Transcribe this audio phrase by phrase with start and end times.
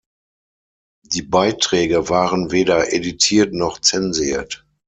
[1.05, 4.65] Die Beiträge waren weder editiert, noch zensiert.